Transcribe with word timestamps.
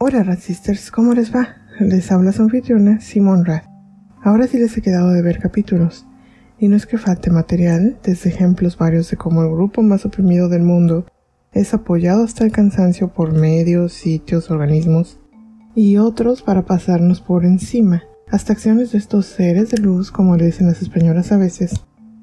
Hola 0.00 0.22
Radsisters, 0.22 0.92
¿cómo 0.92 1.12
les 1.12 1.34
va? 1.34 1.56
Les 1.80 2.12
habla 2.12 2.30
su 2.30 2.42
anfitriona 2.42 3.00
Simon 3.00 3.44
Rad. 3.44 3.62
Ahora 4.22 4.46
sí 4.46 4.56
les 4.56 4.76
he 4.76 4.80
quedado 4.80 5.10
de 5.10 5.22
ver 5.22 5.40
capítulos. 5.40 6.06
Y 6.56 6.68
no 6.68 6.76
es 6.76 6.86
que 6.86 6.98
falte 6.98 7.32
material, 7.32 7.98
desde 8.04 8.30
ejemplos 8.30 8.78
varios 8.78 9.10
de 9.10 9.16
cómo 9.16 9.42
el 9.42 9.50
grupo 9.50 9.82
más 9.82 10.06
oprimido 10.06 10.48
del 10.48 10.62
mundo 10.62 11.04
es 11.50 11.74
apoyado 11.74 12.22
hasta 12.22 12.44
el 12.44 12.52
cansancio 12.52 13.12
por 13.12 13.32
medios, 13.32 13.92
sitios, 13.92 14.52
organismos, 14.52 15.18
y 15.74 15.96
otros 15.96 16.42
para 16.42 16.64
pasarnos 16.64 17.20
por 17.20 17.44
encima, 17.44 18.04
hasta 18.30 18.52
acciones 18.52 18.92
de 18.92 18.98
estos 18.98 19.26
seres 19.26 19.70
de 19.70 19.78
luz, 19.78 20.12
como 20.12 20.36
le 20.36 20.46
dicen 20.46 20.68
las 20.68 20.80
españolas 20.80 21.32
a 21.32 21.38
veces, 21.38 21.72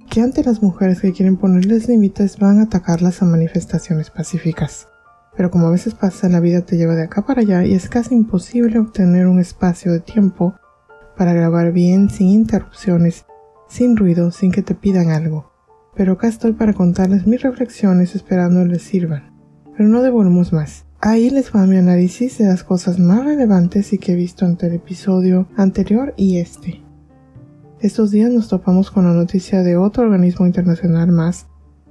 que 0.09 0.21
ante 0.21 0.45
las 0.45 0.63
mujeres 0.63 1.02
que 1.02 1.12
quieren 1.12 1.35
ponerles 1.35 1.89
límites 1.89 2.39
van 2.39 2.59
a 2.59 2.63
atacarlas 2.63 3.21
a 3.21 3.26
manifestaciones 3.26 4.12
pacíficas. 4.12 4.88
Pero 5.35 5.52
como 5.52 5.67
a 5.67 5.71
veces 5.71 5.94
pasa, 5.94 6.30
la 6.30 6.39
vida 6.39 6.62
te 6.62 6.77
lleva 6.77 6.95
de 6.95 7.03
acá 7.03 7.25
para 7.25 7.41
allá 7.41 7.66
y 7.66 7.73
es 7.73 7.89
casi 7.89 8.16
imposible 8.16 8.80
obtener 8.80 9.27
un 9.27 9.39
espacio 9.39 9.91
de 9.91 9.99
tiempo 9.99 10.55
para 11.17 11.34
grabar 11.34 11.71
bien, 11.71 12.09
sin 12.09 12.30
interrupciones, 12.30 13.25
sin 13.67 13.98
ruido, 13.98 14.31
sin 14.31 14.52
que 14.52 14.61
te 14.61 14.75
pidan 14.75 15.09
algo. 15.09 15.52
Pero 15.95 16.13
acá 16.13 16.27
estoy 16.27 16.53
para 16.53 16.73
contarles 16.73 17.27
mis 17.27 17.41
reflexiones 17.41 18.16
esperando 18.16 18.66
les 18.66 18.84
sirvan. 18.84 19.34
Pero 19.77 19.89
no 19.89 20.02
devolvemos 20.02 20.53
más. 20.53 20.85
Ahí 21.02 21.30
les 21.30 21.53
va 21.53 21.66
mi 21.67 21.77
análisis 21.77 22.38
de 22.38 22.45
las 22.45 22.63
cosas 22.63 22.99
más 22.99 23.23
relevantes 23.23 23.94
y 23.94 23.97
que 23.97 24.13
he 24.13 24.16
visto 24.16 24.45
ante 24.45 24.67
el 24.67 24.73
episodio 24.73 25.47
anterior 25.55 26.13
y 26.17 26.38
este. 26.38 26.81
Estos 27.80 28.11
días 28.11 28.31
nos 28.31 28.47
topamos 28.47 28.89
con 28.89 29.05
la 29.05 29.13
noticia 29.13 29.61
de 29.61 29.77
otro 29.77 30.03
organismo 30.03 30.47
internacional 30.47 31.11
más 31.11 31.47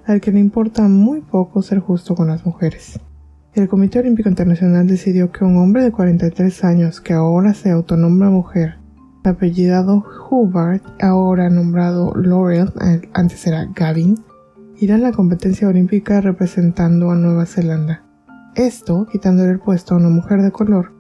al 0.07 0.21
que 0.21 0.33
le 0.33 0.41
importa 0.41 0.89
muy 0.89 1.21
poco 1.21 1.63
ser 1.63 1.79
justo 1.79 2.15
con 2.15 2.29
las 2.29 2.45
mujeres. 2.45 2.99
El 3.55 3.69
Comité 3.69 4.01
Olímpico 4.01 4.29
Internacional 4.29 4.89
decidió 4.89 5.31
que 5.31 5.45
un 5.45 5.57
hombre 5.59 5.85
de 5.85 5.93
43 5.93 6.65
años 6.65 7.01
que 7.01 7.13
ahora 7.13 7.55
se 7.55 7.71
autonombra 7.71 8.29
mujer, 8.29 8.79
apellidado 9.23 10.05
Hubbard, 10.29 10.81
ahora 11.01 11.49
nombrado 11.51 12.13
Laurel, 12.17 12.73
antes 13.13 13.47
era 13.47 13.69
Gavin, 13.73 14.19
irá 14.81 14.97
a 14.97 14.99
la 14.99 15.13
competencia 15.13 15.69
olímpica 15.69 16.21
representando 16.21 17.13
a 17.13 17.15
Nueva 17.15 17.47
Zelanda. 17.47 18.03
Esto 18.57 19.07
quitándole 19.07 19.53
el 19.53 19.61
puesto 19.61 19.95
a 19.95 19.99
una 19.99 20.09
mujer 20.09 20.43
de 20.43 20.51
color, 20.51 20.91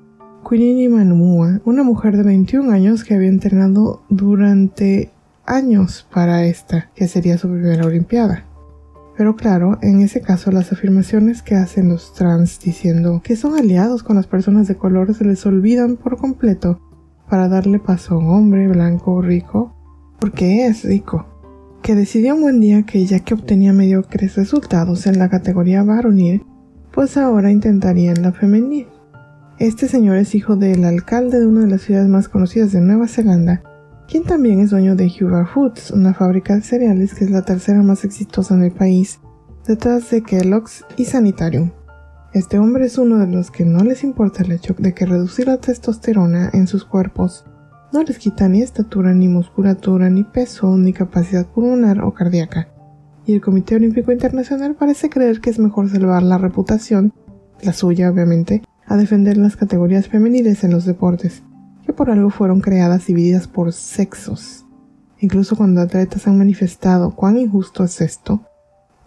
Quinini 0.48 0.88
Manumua, 0.88 1.60
una 1.64 1.82
mujer 1.82 2.16
de 2.16 2.22
21 2.22 2.70
años 2.70 3.02
que 3.02 3.14
había 3.14 3.30
entrenado 3.30 4.04
durante 4.10 5.10
años 5.44 6.06
para 6.14 6.44
esta, 6.44 6.88
que 6.94 7.08
sería 7.08 7.36
su 7.36 7.48
primera 7.48 7.84
Olimpiada. 7.84 8.44
Pero 9.16 9.36
claro, 9.36 9.78
en 9.80 10.00
ese 10.00 10.20
caso 10.20 10.50
las 10.50 10.72
afirmaciones 10.72 11.42
que 11.42 11.54
hacen 11.54 11.88
los 11.88 12.14
trans 12.14 12.58
diciendo 12.60 13.20
que 13.22 13.36
son 13.36 13.56
aliados 13.56 14.02
con 14.02 14.16
las 14.16 14.26
personas 14.26 14.66
de 14.66 14.76
color 14.76 15.14
se 15.14 15.24
les 15.24 15.46
olvidan 15.46 15.96
por 15.96 16.16
completo 16.16 16.80
para 17.28 17.48
darle 17.48 17.78
paso 17.78 18.14
a 18.14 18.18
un 18.18 18.28
hombre 18.28 18.66
blanco 18.68 19.22
rico, 19.22 19.74
porque 20.18 20.66
es 20.66 20.84
rico, 20.84 21.26
que 21.82 21.94
decidió 21.94 22.34
un 22.34 22.42
buen 22.42 22.60
día 22.60 22.82
que 22.82 23.04
ya 23.06 23.20
que 23.20 23.34
obtenía 23.34 23.72
mediocres 23.72 24.36
resultados 24.36 25.06
en 25.06 25.18
la 25.18 25.28
categoría 25.28 25.84
varonil, 25.84 26.44
pues 26.92 27.16
ahora 27.16 27.50
intentaría 27.50 28.12
en 28.12 28.22
la 28.22 28.32
femenil. 28.32 28.88
Este 29.58 29.86
señor 29.86 30.16
es 30.16 30.34
hijo 30.34 30.56
del 30.56 30.84
alcalde 30.84 31.38
de 31.38 31.46
una 31.46 31.60
de 31.60 31.68
las 31.68 31.82
ciudades 31.82 32.08
más 32.08 32.28
conocidas 32.28 32.72
de 32.72 32.80
Nueva 32.80 33.06
Zelanda 33.06 33.62
quien 34.08 34.24
también 34.24 34.60
es 34.60 34.70
dueño 34.70 34.96
de 34.96 35.06
Huber 35.06 35.46
Foods, 35.46 35.90
una 35.90 36.14
fábrica 36.14 36.54
de 36.54 36.62
cereales 36.62 37.14
que 37.14 37.24
es 37.24 37.30
la 37.30 37.42
tercera 37.42 37.82
más 37.82 38.04
exitosa 38.04 38.54
en 38.54 38.64
el 38.64 38.72
país, 38.72 39.20
detrás 39.66 40.10
de 40.10 40.22
Kellogg's 40.22 40.84
y 40.96 41.04
Sanitarium. 41.04 41.70
Este 42.32 42.58
hombre 42.58 42.86
es 42.86 42.98
uno 42.98 43.18
de 43.18 43.26
los 43.26 43.50
que 43.50 43.64
no 43.64 43.84
les 43.84 44.02
importa 44.02 44.42
el 44.42 44.52
hecho 44.52 44.74
de 44.78 44.92
que 44.92 45.06
reducir 45.06 45.46
la 45.46 45.58
testosterona 45.58 46.50
en 46.52 46.66
sus 46.66 46.84
cuerpos 46.84 47.44
no 47.94 48.02
les 48.02 48.18
quita 48.18 48.48
ni 48.48 48.60
estatura, 48.60 49.14
ni 49.14 49.28
musculatura, 49.28 50.10
ni 50.10 50.24
peso, 50.24 50.76
ni 50.76 50.92
capacidad 50.92 51.46
pulmonar 51.46 52.02
o 52.02 52.12
cardíaca. 52.12 52.66
Y 53.24 53.34
el 53.34 53.40
Comité 53.40 53.76
Olímpico 53.76 54.10
Internacional 54.10 54.74
parece 54.74 55.08
creer 55.08 55.40
que 55.40 55.50
es 55.50 55.60
mejor 55.60 55.88
salvar 55.88 56.24
la 56.24 56.36
reputación, 56.36 57.12
la 57.62 57.72
suya 57.72 58.10
obviamente, 58.10 58.62
a 58.84 58.96
defender 58.96 59.36
las 59.36 59.54
categorías 59.54 60.08
femeniles 60.08 60.64
en 60.64 60.72
los 60.72 60.86
deportes, 60.86 61.44
por 61.94 62.10
algo 62.10 62.30
fueron 62.30 62.60
creadas 62.60 63.06
divididas 63.06 63.48
por 63.48 63.72
sexos. 63.72 64.64
Incluso 65.18 65.56
cuando 65.56 65.80
atletas 65.80 66.26
han 66.26 66.38
manifestado 66.38 67.14
cuán 67.14 67.38
injusto 67.38 67.84
es 67.84 68.00
esto, 68.00 68.42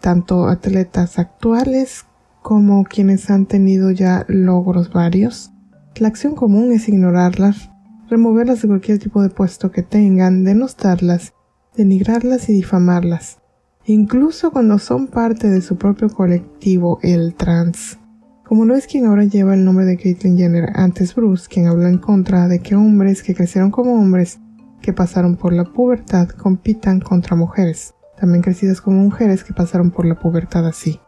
tanto 0.00 0.48
atletas 0.48 1.18
actuales 1.18 2.04
como 2.42 2.84
quienes 2.84 3.30
han 3.30 3.46
tenido 3.46 3.90
ya 3.90 4.24
logros 4.28 4.92
varios, 4.92 5.52
la 5.96 6.08
acción 6.08 6.34
común 6.34 6.72
es 6.72 6.88
ignorarlas, 6.88 7.70
removerlas 8.08 8.62
de 8.62 8.68
cualquier 8.68 8.98
tipo 8.98 9.22
de 9.22 9.30
puesto 9.30 9.70
que 9.70 9.82
tengan, 9.82 10.44
denostarlas, 10.44 11.34
denigrarlas 11.76 12.48
y 12.48 12.52
difamarlas, 12.52 13.38
incluso 13.84 14.50
cuando 14.50 14.78
son 14.78 15.08
parte 15.08 15.48
de 15.48 15.60
su 15.60 15.76
propio 15.76 16.08
colectivo, 16.08 16.98
el 17.02 17.34
trans 17.34 17.98
como 18.48 18.64
lo 18.64 18.74
es 18.74 18.86
quien 18.86 19.04
ahora 19.04 19.24
lleva 19.24 19.52
el 19.52 19.62
nombre 19.62 19.84
de 19.84 19.98
Caitlyn 19.98 20.38
Jenner, 20.38 20.72
antes 20.74 21.14
Bruce, 21.14 21.48
quien 21.50 21.66
habla 21.66 21.90
en 21.90 21.98
contra 21.98 22.48
de 22.48 22.60
que 22.60 22.74
hombres 22.74 23.22
que 23.22 23.34
crecieron 23.34 23.70
como 23.70 24.00
hombres, 24.00 24.38
que 24.80 24.94
pasaron 24.94 25.36
por 25.36 25.52
la 25.52 25.64
pubertad, 25.64 26.30
compitan 26.30 27.00
contra 27.00 27.36
mujeres, 27.36 27.92
también 28.18 28.40
crecidas 28.40 28.80
como 28.80 29.02
mujeres 29.02 29.44
que 29.44 29.52
pasaron 29.52 29.90
por 29.90 30.06
la 30.06 30.18
pubertad 30.18 30.66
así. 30.66 30.98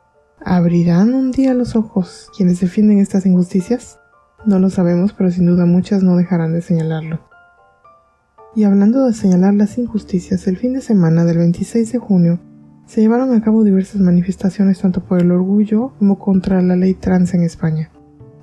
¿Abrirán 0.44 1.14
un 1.14 1.30
día 1.30 1.54
los 1.54 1.76
ojos 1.76 2.28
quienes 2.36 2.60
defienden 2.60 2.98
estas 2.98 3.24
injusticias? 3.24 3.98
No 4.44 4.58
lo 4.58 4.68
sabemos, 4.68 5.14
pero 5.14 5.30
sin 5.30 5.46
duda 5.46 5.64
muchas 5.64 6.02
no 6.02 6.16
dejarán 6.16 6.52
de 6.52 6.60
señalarlo. 6.60 7.20
Y 8.54 8.64
hablando 8.64 9.06
de 9.06 9.14
señalar 9.14 9.54
las 9.54 9.78
injusticias, 9.78 10.46
el 10.46 10.58
fin 10.58 10.74
de 10.74 10.82
semana 10.82 11.24
del 11.24 11.38
26 11.38 11.90
de 11.92 11.98
junio 11.98 12.38
se 12.90 13.00
llevaron 13.00 13.32
a 13.32 13.40
cabo 13.40 13.62
diversas 13.62 14.00
manifestaciones 14.00 14.80
tanto 14.80 15.04
por 15.04 15.20
el 15.20 15.30
orgullo 15.30 15.92
como 16.00 16.18
contra 16.18 16.60
la 16.60 16.74
ley 16.74 16.94
trans 16.94 17.34
en 17.34 17.44
España. 17.44 17.88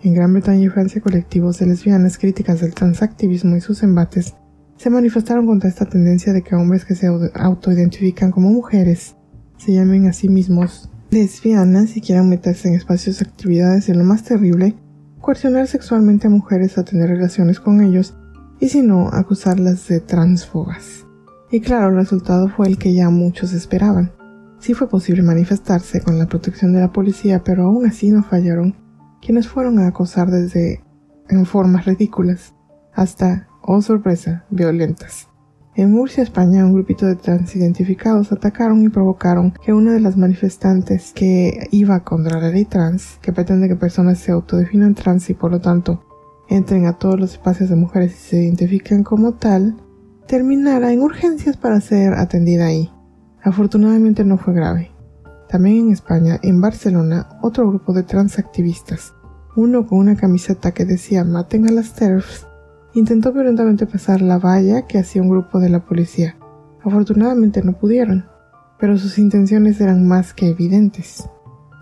En 0.03 0.13
Gran 0.13 0.31
Bretaña 0.31 0.63
y 0.63 0.69
Francia, 0.69 1.01
colectivos 1.01 1.59
de 1.59 1.65
lesbianas 1.65 2.17
críticas 2.17 2.61
del 2.61 2.73
transactivismo 2.73 3.57
y 3.57 3.61
sus 3.61 3.83
embates 3.83 4.35
se 4.77 4.89
manifestaron 4.89 5.45
contra 5.45 5.67
esta 5.67 5.83
tendencia 5.83 6.31
de 6.31 6.43
que 6.43 6.55
hombres 6.55 6.85
que 6.85 6.95
se 6.95 7.07
autoidentifican 7.07 8.31
como 8.31 8.49
mujeres 8.49 9.17
se 9.57 9.73
llamen 9.73 10.07
a 10.07 10.13
sí 10.13 10.29
mismos 10.29 10.89
lesbianas 11.09 11.97
y 11.97 12.01
quieran 12.01 12.29
meterse 12.29 12.69
en 12.69 12.75
espacios 12.75 13.19
de 13.19 13.25
actividades 13.25 13.89
y 13.89 13.93
lo 13.93 14.05
más 14.05 14.23
terrible, 14.23 14.75
coercionar 15.19 15.67
sexualmente 15.67 16.27
a 16.27 16.29
mujeres 16.29 16.77
a 16.77 16.85
tener 16.85 17.09
relaciones 17.09 17.59
con 17.59 17.81
ellos 17.81 18.15
y 18.61 18.69
si 18.69 18.81
no, 18.81 19.09
acusarlas 19.09 19.89
de 19.89 19.99
transfogas. 19.99 21.05
Y 21.51 21.59
claro, 21.59 21.89
el 21.89 21.95
resultado 21.95 22.47
fue 22.47 22.67
el 22.67 22.77
que 22.77 22.93
ya 22.93 23.09
muchos 23.09 23.51
esperaban. 23.51 24.15
Sí 24.59 24.73
fue 24.73 24.89
posible 24.89 25.21
manifestarse 25.21 26.01
con 26.01 26.17
la 26.17 26.27
protección 26.27 26.73
de 26.73 26.81
la 26.81 26.91
policía, 26.91 27.43
pero 27.43 27.65
aún 27.65 27.85
así 27.85 28.09
no 28.09 28.23
fallaron 28.23 28.75
quienes 29.21 29.47
fueron 29.47 29.79
a 29.79 29.87
acosar 29.87 30.29
desde 30.29 30.83
en 31.29 31.45
formas 31.45 31.85
ridículas 31.85 32.53
hasta, 32.93 33.47
oh 33.61 33.81
sorpresa, 33.81 34.45
violentas. 34.49 35.27
En 35.75 35.91
Murcia, 35.91 36.23
España, 36.23 36.65
un 36.65 36.73
grupito 36.73 37.05
de 37.05 37.15
transidentificados 37.15 38.31
atacaron 38.31 38.83
y 38.83 38.89
provocaron 38.89 39.53
que 39.63 39.73
una 39.73 39.93
de 39.93 39.99
las 39.99 40.17
manifestantes 40.17 41.11
que 41.13 41.67
iba 41.69 41.99
contra 41.99 42.41
la 42.41 42.49
ley 42.49 42.65
trans, 42.65 43.19
que 43.21 43.31
pretende 43.31 43.67
que 43.67 43.75
personas 43.75 44.17
se 44.17 44.31
autodefinan 44.31 44.95
trans 44.95 45.29
y 45.29 45.35
por 45.35 45.51
lo 45.51 45.61
tanto 45.61 46.03
entren 46.49 46.87
a 46.87 46.93
todos 46.93 47.19
los 47.19 47.33
espacios 47.33 47.69
de 47.69 47.75
mujeres 47.75 48.13
y 48.13 48.29
se 48.29 48.43
identifiquen 48.43 49.03
como 49.03 49.33
tal, 49.33 49.77
terminara 50.27 50.91
en 50.91 51.01
urgencias 51.01 51.57
para 51.57 51.79
ser 51.79 52.15
atendida 52.15 52.65
ahí. 52.65 52.89
Afortunadamente 53.47 54.25
no 54.25 54.37
fue 54.37 54.53
grave. 54.53 54.91
También 55.47 55.77
en 55.85 55.91
España, 55.93 56.37
en 56.43 56.59
Barcelona, 56.59 57.29
otro 57.41 57.65
grupo 57.65 57.93
de 57.93 58.03
transactivistas, 58.03 59.13
uno 59.55 59.87
con 59.87 59.99
una 59.99 60.17
camiseta 60.17 60.73
que 60.73 60.83
decía 60.83 61.23
maten 61.23 61.65
a 61.65 61.71
las 61.71 61.93
TERFs, 61.93 62.45
intentó 62.93 63.31
violentamente 63.31 63.87
pasar 63.87 64.21
la 64.21 64.37
valla 64.37 64.85
que 64.85 64.99
hacía 64.99 65.21
un 65.21 65.29
grupo 65.29 65.61
de 65.61 65.69
la 65.69 65.85
policía. 65.85 66.35
Afortunadamente 66.83 67.63
no 67.63 67.71
pudieron, 67.71 68.25
pero 68.81 68.97
sus 68.97 69.17
intenciones 69.17 69.79
eran 69.79 70.05
más 70.05 70.33
que 70.33 70.49
evidentes. 70.49 71.29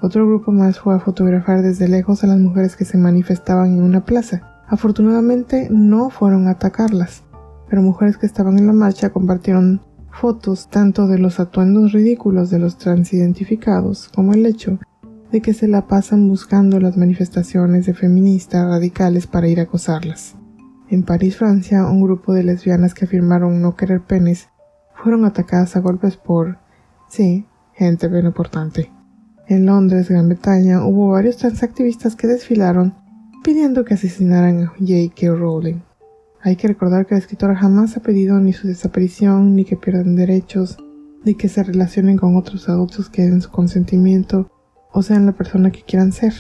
Otro 0.04 0.28
grupo 0.28 0.52
más 0.52 0.78
fue 0.78 0.94
a 0.94 1.00
fotografiar 1.00 1.64
desde 1.64 1.88
lejos 1.88 2.24
a 2.24 2.28
las 2.28 2.38
mujeres 2.38 2.76
que 2.76 2.86
se 2.86 3.00
manifestaban 3.00 3.74
en 3.74 3.82
una 3.82 4.06
plaza. 4.06 4.64
Afortunadamente 4.68 5.68
no 5.72 6.12
fueron 6.12 6.48
a 6.48 6.52
atacarlas, 6.52 7.24
pero 7.68 7.82
mujeres 7.82 8.18
que 8.18 8.28
estaban 8.28 8.60
en 8.60 8.68
la 8.68 8.74
marcha 8.74 9.10
compartieron 9.10 9.82
fotos 10.20 10.70
tanto 10.70 11.08
de 11.08 11.20
los 11.20 11.40
atuendos 11.40 11.92
ridículos 11.92 12.50
de 12.50 12.60
los 12.60 12.78
transidentificados 12.78 14.10
como 14.16 14.34
el 14.34 14.46
hecho 14.46 14.80
de 15.32 15.42
que 15.42 15.54
se 15.54 15.68
la 15.68 15.88
pasan 15.88 16.28
buscando 16.28 16.80
las 16.80 16.98
manifestaciones 16.98 17.86
de 17.86 17.94
feministas 17.94 18.66
radicales 18.66 19.28
para 19.28 19.48
ir 19.48 19.60
a 19.60 19.64
acosarlas. 19.64 20.36
En 20.90 21.04
París, 21.04 21.38
Francia, 21.38 21.86
un 21.86 22.02
grupo 22.02 22.34
de 22.34 22.44
lesbianas 22.44 22.94
que 22.94 23.06
afirmaron 23.06 23.62
no 23.62 23.76
querer 23.76 24.02
penes 24.02 24.50
fueron 24.94 25.26
atacadas 25.26 25.76
a 25.76 25.82
golpes 25.82 26.16
por, 26.16 26.60
sí, 27.10 27.46
gente 27.74 28.08
bien 28.08 28.26
importante. 28.26 28.92
En 29.48 29.66
Londres, 29.66 30.10
Gran 30.10 30.30
Bretaña, 30.30 30.86
hubo 30.86 31.10
varios 31.10 31.38
transactivistas 31.38 32.16
que 32.16 32.28
desfilaron 32.28 32.96
pidiendo 33.44 33.84
que 33.84 33.96
asesinaran 33.96 34.64
a 34.64 34.68
J.K. 34.80 35.36
Rowling. 35.36 35.82
Hay 36.46 36.58
que 36.58 36.68
recordar 36.68 37.08
que 37.08 37.16
la 37.16 37.20
escritora 37.20 37.56
jamás 37.56 37.98
ha 37.98 38.02
pedido 38.02 38.40
ni 38.40 38.54
su 38.54 38.68
desaparición, 38.68 39.56
ni 39.56 39.66
que 39.66 39.78
pierdan 39.78 40.16
derechos, 40.16 40.78
ni 41.24 41.34
que 41.34 41.50
se 41.50 41.64
relacionen 41.64 42.18
con 42.18 42.36
otros 42.36 42.70
adultos 42.70 43.10
que 43.10 43.24
den 43.24 43.42
su 43.42 43.50
consentimiento 43.50 44.52
o 44.92 45.02
sean 45.02 45.26
la 45.26 45.32
persona 45.32 45.72
que 45.72 45.82
quieran 45.82 46.12
ser. 46.12 46.34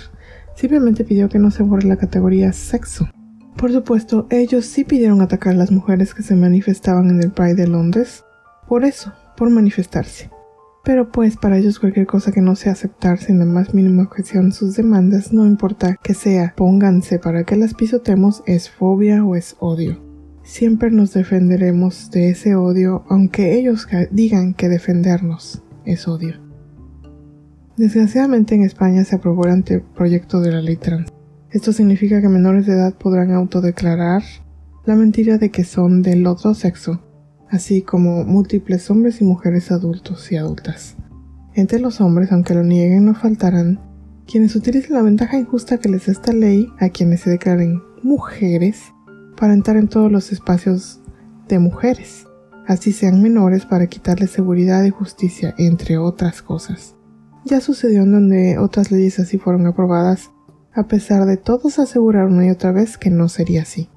Simplemente 0.55 1.05
pidió 1.05 1.27
que 1.27 1.39
no 1.39 1.49
se 1.49 1.63
borre 1.63 1.87
la 1.87 1.97
categoría 1.97 2.53
sexo. 2.53 3.09
Por 3.57 3.71
supuesto, 3.71 4.27
ellos 4.29 4.67
sí 4.67 4.83
pidieron 4.83 5.21
atacar 5.21 5.53
a 5.53 5.57
las 5.57 5.71
mujeres 5.71 6.13
que 6.13 6.21
se 6.21 6.35
manifestaban 6.35 7.09
en 7.09 7.23
el 7.23 7.31
Pride 7.31 7.55
de 7.55 7.67
Londres. 7.67 8.23
Por 8.67 8.85
eso, 8.85 9.11
por 9.35 9.49
manifestarse. 9.49 10.29
Pero 10.85 11.11
pues 11.11 11.35
para 11.35 11.57
ellos 11.57 11.79
cualquier 11.79 12.05
cosa 12.05 12.31
que 12.31 12.41
no 12.41 12.55
sea 12.55 12.73
aceptar 12.73 13.17
sin 13.17 13.39
la 13.39 13.45
más 13.45 13.73
mínima 13.73 14.03
objeción 14.03 14.51
sus 14.51 14.75
demandas, 14.75 15.33
no 15.33 15.47
importa 15.47 15.97
que 16.01 16.13
sea 16.13 16.53
pónganse 16.55 17.17
para 17.17 17.43
que 17.43 17.55
las 17.55 17.73
pisotemos, 17.73 18.43
es 18.45 18.69
fobia 18.69 19.25
o 19.25 19.35
es 19.35 19.55
odio. 19.59 19.99
Siempre 20.43 20.91
nos 20.91 21.11
defenderemos 21.11 22.11
de 22.11 22.29
ese 22.29 22.53
odio, 22.53 23.03
aunque 23.09 23.57
ellos 23.57 23.87
digan 24.11 24.53
que 24.53 24.69
defendernos 24.69 25.63
es 25.85 26.07
odio. 26.07 26.35
Desgraciadamente 27.77 28.53
en 28.53 28.61
España 28.61 29.03
se 29.05 29.15
aprobó 29.15 29.45
el 29.45 29.53
anteproyecto 29.53 30.39
de 30.39 30.51
la 30.51 30.61
ley 30.61 30.75
trans. 30.75 31.11
Esto 31.49 31.73
significa 31.73 32.21
que 32.21 32.29
menores 32.29 32.67
de 32.67 32.73
edad 32.73 32.93
podrán 32.93 33.31
autodeclarar 33.31 34.21
la 34.85 34.95
mentira 34.95 35.39
de 35.39 35.49
que 35.49 35.63
son 35.63 36.03
del 36.03 36.27
otro 36.27 36.53
sexo 36.53 37.01
así 37.49 37.81
como 37.81 38.23
múltiples 38.23 38.89
hombres 38.89 39.21
y 39.21 39.23
mujeres 39.23 39.71
adultos 39.71 40.31
y 40.31 40.37
adultas. 40.37 40.95
Entre 41.53 41.79
los 41.79 42.01
hombres, 42.01 42.31
aunque 42.31 42.53
lo 42.53 42.63
nieguen, 42.63 43.05
no 43.05 43.15
faltarán 43.15 43.79
quienes 44.27 44.55
utilicen 44.55 44.95
la 44.95 45.03
ventaja 45.03 45.37
injusta 45.37 45.77
que 45.77 45.89
les 45.89 46.07
da 46.07 46.11
esta 46.11 46.33
ley 46.33 46.67
a 46.79 46.89
quienes 46.89 47.21
se 47.21 47.29
declaren 47.29 47.81
mujeres 48.03 48.81
para 49.37 49.53
entrar 49.53 49.77
en 49.77 49.87
todos 49.87 50.11
los 50.11 50.31
espacios 50.31 51.01
de 51.47 51.59
mujeres, 51.59 52.25
así 52.67 52.91
sean 52.91 53.21
menores 53.21 53.65
para 53.65 53.87
quitarles 53.87 54.31
seguridad 54.31 54.83
y 54.83 54.89
justicia, 54.89 55.53
entre 55.57 55.97
otras 55.97 56.41
cosas. 56.41 56.95
Ya 57.45 57.61
sucedió 57.61 58.01
en 58.01 58.11
donde 58.11 58.57
otras 58.57 58.91
leyes 58.91 59.19
así 59.19 59.37
fueron 59.37 59.67
aprobadas, 59.67 60.31
a 60.73 60.87
pesar 60.87 61.25
de 61.25 61.37
todos 61.37 61.77
asegurar 61.77 62.25
una 62.25 62.47
y 62.47 62.49
otra 62.49 62.71
vez 62.71 62.97
que 62.97 63.11
no 63.11 63.29
sería 63.29 63.61
así 63.61 63.89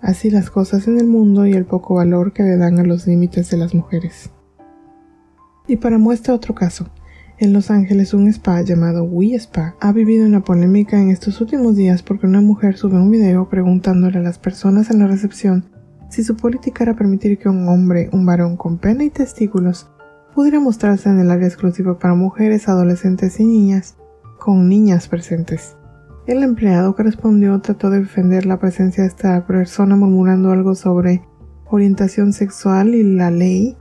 así 0.00 0.30
las 0.30 0.50
cosas 0.50 0.88
en 0.88 0.98
el 0.98 1.06
mundo 1.06 1.46
y 1.46 1.52
el 1.52 1.64
poco 1.64 1.94
valor 1.94 2.32
que 2.32 2.42
le 2.42 2.56
dan 2.56 2.78
a 2.78 2.84
los 2.84 3.06
límites 3.06 3.50
de 3.50 3.56
las 3.56 3.74
mujeres. 3.74 4.30
Y 5.66 5.76
para 5.76 5.98
muestra 5.98 6.34
otro 6.34 6.54
caso, 6.54 6.88
en 7.38 7.52
Los 7.52 7.70
Ángeles 7.70 8.14
un 8.14 8.28
spa 8.28 8.62
llamado 8.62 9.04
We 9.04 9.34
Spa 9.34 9.74
ha 9.80 9.92
vivido 9.92 10.26
una 10.26 10.42
polémica 10.42 11.00
en 11.00 11.10
estos 11.10 11.40
últimos 11.40 11.76
días 11.76 12.02
porque 12.02 12.26
una 12.26 12.40
mujer 12.40 12.76
sube 12.78 12.94
un 12.94 13.10
video 13.10 13.48
preguntándole 13.48 14.18
a 14.18 14.22
las 14.22 14.38
personas 14.38 14.90
en 14.90 15.00
la 15.00 15.06
recepción 15.06 15.66
si 16.08 16.22
su 16.22 16.36
política 16.36 16.84
era 16.84 16.94
permitir 16.94 17.38
que 17.38 17.48
un 17.48 17.68
hombre, 17.68 18.08
un 18.12 18.24
varón 18.24 18.56
con 18.56 18.78
pena 18.78 19.04
y 19.04 19.10
testículos, 19.10 19.88
pudiera 20.34 20.60
mostrarse 20.60 21.08
en 21.08 21.18
el 21.18 21.30
área 21.30 21.48
exclusiva 21.48 21.98
para 21.98 22.14
mujeres, 22.14 22.68
adolescentes 22.68 23.40
y 23.40 23.44
niñas, 23.44 23.96
con 24.38 24.68
niñas 24.68 25.08
presentes. 25.08 25.75
El 26.26 26.42
empleado 26.42 26.96
que 26.96 27.04
respondió 27.04 27.60
trató 27.60 27.88
de 27.88 28.00
defender 28.00 28.46
la 28.46 28.58
presencia 28.58 29.04
de 29.04 29.08
esta 29.08 29.46
persona 29.46 29.94
murmurando 29.94 30.50
algo 30.50 30.74
sobre 30.74 31.22
orientación 31.70 32.32
sexual 32.32 32.96
y 32.96 33.04
la 33.04 33.30
ley. 33.30 33.76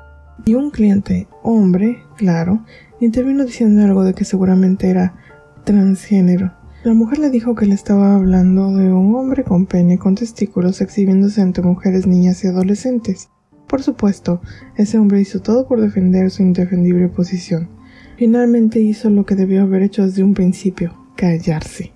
Y 0.45 0.53
un 0.53 0.69
cliente, 0.69 1.27
hombre, 1.41 2.03
claro, 2.17 2.63
intervino 2.99 3.45
diciendo 3.45 3.83
algo 3.83 4.03
de 4.03 4.13
que 4.13 4.25
seguramente 4.25 4.91
era 4.91 5.15
transgénero. 5.63 6.53
La 6.83 6.93
mujer 6.93 7.17
le 7.17 7.31
dijo 7.31 7.55
que 7.55 7.65
le 7.65 7.73
estaba 7.73 8.13
hablando 8.13 8.75
de 8.75 8.93
un 8.93 9.15
hombre 9.15 9.43
con 9.43 9.65
pene 9.65 9.97
con 9.97 10.13
testículos 10.13 10.81
exhibiéndose 10.81 11.41
ante 11.41 11.63
mujeres, 11.63 12.05
niñas 12.05 12.43
y 12.43 12.47
adolescentes. 12.47 13.29
Por 13.67 13.81
supuesto, 13.81 14.39
ese 14.77 14.99
hombre 14.99 15.19
hizo 15.19 15.41
todo 15.41 15.67
por 15.67 15.81
defender 15.81 16.29
su 16.29 16.43
indefendible 16.43 17.07
posición. 17.07 17.69
Finalmente 18.17 18.79
hizo 18.81 19.09
lo 19.09 19.25
que 19.25 19.33
debió 19.33 19.63
haber 19.63 19.81
hecho 19.81 20.05
desde 20.05 20.21
un 20.21 20.35
principio, 20.35 20.93
callarse. 21.15 21.94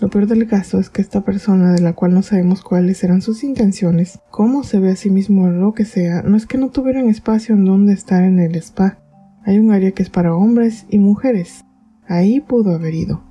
Lo 0.00 0.08
peor 0.08 0.28
del 0.28 0.46
caso 0.46 0.78
es 0.78 0.90
que 0.90 1.02
esta 1.02 1.22
persona, 1.22 1.72
de 1.72 1.80
la 1.80 1.92
cual 1.92 2.14
no 2.14 2.22
sabemos 2.22 2.62
cuáles 2.62 3.02
eran 3.02 3.20
sus 3.20 3.42
intenciones, 3.42 4.20
cómo 4.30 4.62
se 4.62 4.78
ve 4.78 4.90
a 4.90 4.96
sí 4.96 5.10
mismo 5.10 5.44
o 5.44 5.50
lo 5.50 5.74
que 5.74 5.84
sea, 5.84 6.22
no 6.22 6.36
es 6.36 6.46
que 6.46 6.56
no 6.56 6.70
tuvieran 6.70 7.08
espacio 7.08 7.56
en 7.56 7.64
donde 7.64 7.94
estar 7.94 8.22
en 8.22 8.38
el 8.38 8.54
spa. 8.56 8.98
Hay 9.44 9.58
un 9.58 9.72
área 9.72 9.90
que 9.90 10.04
es 10.04 10.10
para 10.10 10.34
hombres 10.34 10.86
y 10.88 10.98
mujeres. 10.98 11.64
Ahí 12.06 12.40
pudo 12.40 12.74
haber 12.74 12.94
ido. 12.94 13.24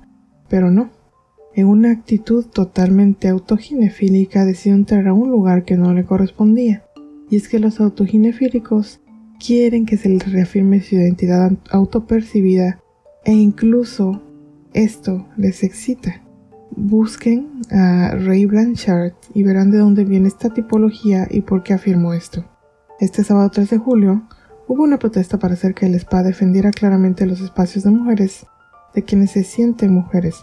Pero 0.48 0.70
no. 0.70 0.90
En 1.54 1.66
una 1.66 1.90
actitud 1.90 2.44
totalmente 2.46 3.28
autoginefílica 3.28 4.44
decidió 4.44 4.76
entrar 4.76 5.08
a 5.08 5.14
un 5.14 5.30
lugar 5.30 5.64
que 5.64 5.76
no 5.76 5.94
le 5.94 6.04
correspondía. 6.04 6.84
Y 7.30 7.36
es 7.36 7.48
que 7.48 7.58
los 7.58 7.80
autoginefílicos 7.80 9.00
quieren 9.44 9.86
que 9.86 9.96
se 9.96 10.10
les 10.10 10.30
reafirme 10.30 10.80
su 10.80 10.96
identidad 10.96 11.52
autopercibida 11.70 12.80
e 13.24 13.32
incluso 13.32 14.22
esto 14.74 15.26
les 15.36 15.62
excita. 15.62 16.27
Busquen 16.80 17.62
a 17.72 18.14
Ray 18.14 18.46
Blanchard 18.46 19.12
y 19.34 19.42
verán 19.42 19.72
de 19.72 19.78
dónde 19.78 20.04
viene 20.04 20.28
esta 20.28 20.50
tipología 20.54 21.26
y 21.28 21.40
por 21.40 21.64
qué 21.64 21.74
afirmo 21.74 22.14
esto. 22.14 22.44
Este 23.00 23.24
sábado 23.24 23.50
3 23.50 23.70
de 23.70 23.78
julio 23.78 24.28
hubo 24.68 24.84
una 24.84 25.00
protesta 25.00 25.40
para 25.40 25.54
hacer 25.54 25.74
que 25.74 25.86
el 25.86 25.98
SPA 25.98 26.22
defendiera 26.22 26.70
claramente 26.70 27.26
los 27.26 27.40
espacios 27.40 27.82
de 27.82 27.90
mujeres, 27.90 28.46
de 28.94 29.02
quienes 29.02 29.32
se 29.32 29.42
sienten 29.42 29.92
mujeres, 29.92 30.36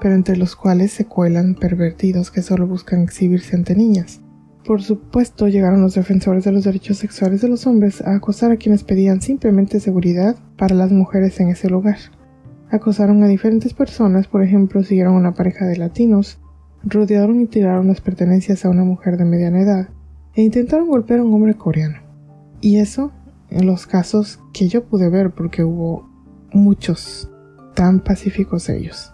pero 0.00 0.14
entre 0.14 0.36
los 0.36 0.54
cuales 0.54 0.92
se 0.92 1.06
cuelan 1.06 1.56
pervertidos 1.56 2.30
que 2.30 2.42
solo 2.42 2.68
buscan 2.68 3.02
exhibirse 3.02 3.56
ante 3.56 3.74
niñas. 3.74 4.20
Por 4.64 4.82
supuesto, 4.82 5.48
llegaron 5.48 5.82
los 5.82 5.96
defensores 5.96 6.44
de 6.44 6.52
los 6.52 6.62
derechos 6.62 6.98
sexuales 6.98 7.40
de 7.40 7.48
los 7.48 7.66
hombres 7.66 8.00
a 8.00 8.14
acosar 8.14 8.52
a 8.52 8.58
quienes 8.58 8.84
pedían 8.84 9.22
simplemente 9.22 9.80
seguridad 9.80 10.36
para 10.56 10.76
las 10.76 10.92
mujeres 10.92 11.40
en 11.40 11.48
ese 11.48 11.68
lugar. 11.68 11.98
Acosaron 12.70 13.22
a 13.24 13.26
diferentes 13.26 13.74
personas, 13.74 14.28
por 14.28 14.44
ejemplo, 14.44 14.84
siguieron 14.84 15.14
a 15.14 15.18
una 15.18 15.34
pareja 15.34 15.66
de 15.66 15.76
latinos, 15.76 16.38
rodearon 16.84 17.40
y 17.40 17.46
tiraron 17.46 17.88
las 17.88 18.00
pertenencias 18.00 18.64
a 18.64 18.70
una 18.70 18.84
mujer 18.84 19.16
de 19.16 19.24
mediana 19.24 19.60
edad 19.60 19.88
e 20.34 20.42
intentaron 20.42 20.88
golpear 20.88 21.18
a 21.18 21.24
un 21.24 21.34
hombre 21.34 21.54
coreano. 21.54 21.98
Y 22.60 22.78
eso 22.78 23.10
en 23.50 23.66
los 23.66 23.88
casos 23.88 24.38
que 24.52 24.68
yo 24.68 24.84
pude 24.84 25.08
ver 25.08 25.32
porque 25.32 25.64
hubo 25.64 26.08
muchos 26.52 27.28
tan 27.74 28.00
pacíficos 28.00 28.68
ellos. 28.68 29.12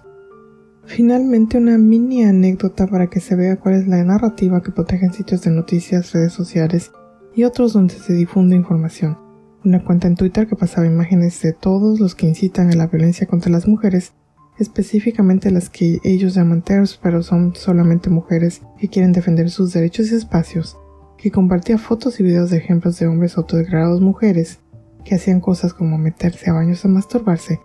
Finalmente 0.85 1.57
una 1.57 1.79
mini 1.79 2.25
anécdota 2.25 2.87
para 2.87 3.09
que 3.09 3.21
se 3.21 3.37
vea 3.37 3.57
cuál 3.57 3.77
es 3.77 3.89
la 3.89 4.05
narrativa 4.05 4.63
que 4.63 4.71
protegen 4.71 5.15
sitios 5.15 5.41
de 5.43 5.51
noticias, 5.51 6.13
redes 6.13 6.35
sociales 6.35 6.93
y 7.35 7.45
otros 7.45 7.73
donde 7.73 7.95
se 7.95 8.13
difunde 8.13 8.55
información 8.55 9.26
una 9.67 9.85
cuenta 9.85 10.07
en 10.07 10.15
Twitter 10.15 10.47
que 10.47 10.55
pasaba 10.55 10.87
imágenes 10.87 11.43
de 11.43 11.53
todos 11.53 11.99
los 11.99 12.15
que 12.15 12.27
incitan 12.27 12.71
a 12.71 12.77
la 12.77 12.87
violencia 12.87 13.27
contra 13.27 13.51
las 13.51 13.67
mujeres, 13.67 14.13
específicamente 14.59 15.51
las 15.51 15.69
que 15.69 15.99
ellos 16.05 16.35
llaman 16.35 16.63
TERS, 16.63 17.01
pero 17.03 17.23
son 17.23 17.55
solamente 17.57 18.09
mujeres 18.09 18.63
que 18.79 18.89
quieren 18.89 19.13
defender 19.13 19.51
sus 19.51 19.73
derechos 19.73 20.13
y 20.13 20.15
espacios, 20.15 20.79
que 21.19 21.33
compartía 21.33 21.79
fotos 21.79 22.21
y 22.21 22.23
videos 22.23 22.51
de 22.51 22.59
ejemplos 22.59 22.97
de 22.99 23.09
hombres 23.09 23.37
autodeclarados 23.37 24.01
mujeres 24.01 24.61
que 25.05 25.17
hacían 25.17 25.41
cosas 25.41 25.75
como 25.75 25.99
meterse 25.99 26.49
a 26.49 26.53
baños 26.53 26.85
a 26.85 26.89
masturbarse. 26.89 27.59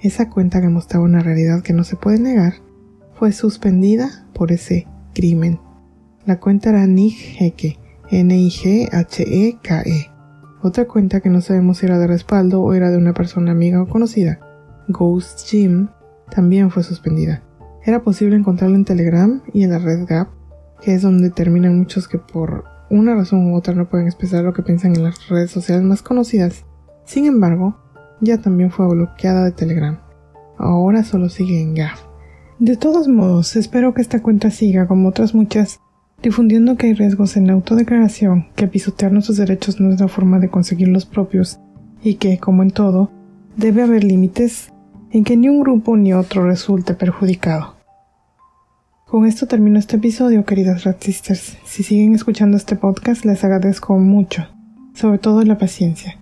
Esa 0.00 0.28
cuenta 0.28 0.60
que 0.60 0.68
mostraba 0.68 1.06
una 1.06 1.20
realidad 1.20 1.62
que 1.62 1.72
no 1.72 1.84
se 1.84 1.96
puede 1.96 2.18
negar 2.18 2.56
fue 3.14 3.32
suspendida 3.32 4.26
por 4.34 4.52
ese 4.52 4.86
crimen. 5.14 5.58
La 6.26 6.38
cuenta 6.38 6.68
era 6.68 6.86
Nigheke, 6.86 7.78
N-I-G-H-E-K-E. 8.10 10.15
Otra 10.66 10.88
cuenta 10.88 11.20
que 11.20 11.30
no 11.30 11.40
sabemos 11.42 11.78
si 11.78 11.86
era 11.86 11.96
de 11.96 12.08
respaldo 12.08 12.60
o 12.60 12.74
era 12.74 12.90
de 12.90 12.96
una 12.96 13.14
persona 13.14 13.52
amiga 13.52 13.80
o 13.80 13.86
conocida, 13.86 14.40
Ghost 14.88 15.46
Jim, 15.46 15.86
también 16.28 16.72
fue 16.72 16.82
suspendida. 16.82 17.44
Era 17.84 18.02
posible 18.02 18.34
encontrarla 18.34 18.74
en 18.74 18.84
Telegram 18.84 19.42
y 19.52 19.62
en 19.62 19.70
la 19.70 19.78
red 19.78 20.06
Gap, 20.08 20.26
que 20.80 20.92
es 20.92 21.02
donde 21.02 21.30
terminan 21.30 21.78
muchos 21.78 22.08
que 22.08 22.18
por 22.18 22.64
una 22.90 23.14
razón 23.14 23.46
u 23.46 23.56
otra 23.56 23.74
no 23.74 23.88
pueden 23.88 24.08
expresar 24.08 24.42
lo 24.42 24.52
que 24.54 24.64
piensan 24.64 24.96
en 24.96 25.04
las 25.04 25.28
redes 25.28 25.52
sociales 25.52 25.84
más 25.84 26.02
conocidas. 26.02 26.64
Sin 27.04 27.26
embargo, 27.26 27.76
ya 28.20 28.38
también 28.38 28.72
fue 28.72 28.88
bloqueada 28.88 29.44
de 29.44 29.52
Telegram. 29.52 30.00
Ahora 30.58 31.04
solo 31.04 31.28
sigue 31.28 31.60
en 31.60 31.76
Gap. 31.76 31.96
De 32.58 32.76
todos 32.76 33.06
modos, 33.06 33.54
espero 33.54 33.94
que 33.94 34.02
esta 34.02 34.20
cuenta 34.20 34.50
siga, 34.50 34.88
como 34.88 35.10
otras 35.10 35.32
muchas, 35.32 35.78
difundiendo 36.22 36.76
que 36.76 36.86
hay 36.88 36.94
riesgos 36.94 37.36
en 37.36 37.46
la 37.46 37.52
autodeclaración, 37.52 38.46
que 38.56 38.66
pisotear 38.66 39.12
nuestros 39.12 39.36
derechos 39.36 39.80
no 39.80 39.92
es 39.92 40.00
la 40.00 40.08
forma 40.08 40.38
de 40.38 40.48
conseguir 40.48 40.88
los 40.88 41.06
propios 41.06 41.58
y 42.02 42.14
que, 42.14 42.38
como 42.38 42.62
en 42.62 42.70
todo, 42.70 43.10
debe 43.56 43.82
haber 43.82 44.04
límites 44.04 44.72
en 45.10 45.24
que 45.24 45.36
ni 45.36 45.48
un 45.48 45.60
grupo 45.60 45.96
ni 45.96 46.12
otro 46.12 46.46
resulte 46.46 46.94
perjudicado. 46.94 47.76
Con 49.06 49.24
esto 49.24 49.46
termino 49.46 49.78
este 49.78 49.96
episodio, 49.96 50.44
queridas 50.44 50.84
racistas. 50.84 51.56
Si 51.64 51.82
siguen 51.82 52.14
escuchando 52.14 52.56
este 52.56 52.74
podcast, 52.74 53.24
les 53.24 53.44
agradezco 53.44 53.96
mucho, 53.98 54.48
sobre 54.94 55.18
todo 55.18 55.42
la 55.44 55.58
paciencia. 55.58 56.18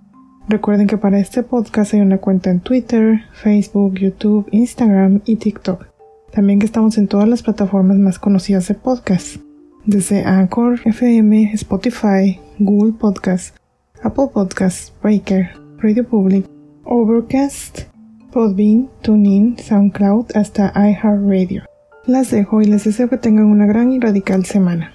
Recuerden 0.47 0.85
que 0.85 0.97
para 0.97 1.19
este 1.19 1.41
podcast 1.41 1.95
hay 1.95 2.01
una 2.01 2.19
cuenta 2.19 2.51
en 2.51 2.59
Twitter, 2.59 3.21
Facebook, 3.33 3.95
YouTube, 3.95 4.47
Instagram 4.51 5.21
y 5.25 5.37
TikTok. 5.37 5.87
También 6.31 6.59
que 6.59 6.67
estamos 6.67 6.99
en 6.99 7.07
todas 7.07 7.27
las 7.27 7.41
plataformas 7.41 7.97
más 7.97 8.19
conocidas 8.19 8.67
de 8.67 8.75
podcast, 8.75 9.37
desde 9.85 10.23
Anchor, 10.23 10.79
FM, 10.85 11.51
Spotify, 11.53 12.39
Google 12.59 12.93
Podcast, 12.93 13.55
Apple 14.03 14.29
Podcasts, 14.33 14.93
Breaker, 15.01 15.51
Radio 15.77 16.07
Public, 16.07 16.45
Overcast, 16.83 17.81
Podbean, 18.31 18.89
TuneIn, 19.01 19.57
SoundCloud 19.57 20.35
hasta 20.35 20.73
iHeartRadio. 20.75 21.63
Las 22.05 22.31
dejo 22.31 22.61
y 22.61 22.65
les 22.65 22.83
deseo 22.83 23.09
que 23.09 23.17
tengan 23.17 23.45
una 23.45 23.65
gran 23.65 23.91
y 23.91 23.99
radical 23.99 24.45
semana. 24.45 24.94